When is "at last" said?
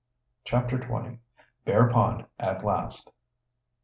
2.39-3.11